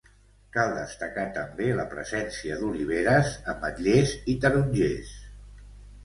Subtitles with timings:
[0.53, 5.13] Cal destacar també la presència d'oliveres, ametllers i tarongers.